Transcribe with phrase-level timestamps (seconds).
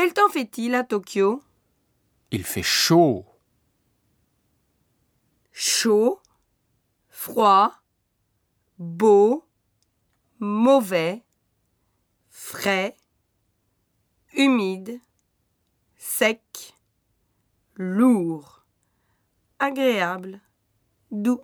[0.00, 1.42] Quel temps fait-il à Tokyo?
[2.30, 3.26] Il fait chaud.
[5.50, 6.22] Chaud,
[7.08, 7.74] froid,
[8.78, 9.44] beau,
[10.38, 11.24] mauvais,
[12.30, 12.96] frais,
[14.34, 15.00] humide,
[15.96, 16.76] sec,
[17.74, 18.64] lourd,
[19.58, 20.40] agréable,
[21.10, 21.42] doux.